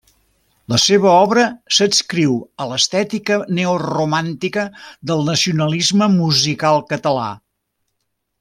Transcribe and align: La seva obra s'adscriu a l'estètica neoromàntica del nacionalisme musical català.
La 0.73 0.77
seva 0.83 1.09
obra 1.25 1.43
s'adscriu 1.79 2.33
a 2.65 2.67
l'estètica 2.71 3.37
neoromàntica 3.59 4.67
del 5.13 5.25
nacionalisme 5.31 6.09
musical 6.17 6.87
català. 6.95 7.29